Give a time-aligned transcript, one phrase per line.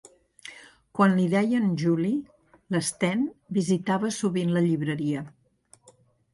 [0.99, 2.15] Quan li deien Juli,
[2.77, 3.23] l'Sten
[3.61, 5.27] visitava sovint la llibreria.